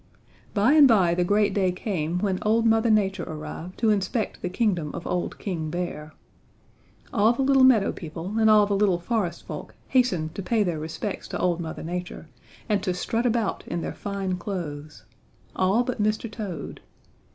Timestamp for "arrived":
3.23-3.77